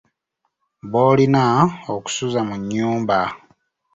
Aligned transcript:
B’olina 0.91 1.45
okusuza 1.95 2.39
mu 2.47 2.55
nnyumba. 2.61 3.19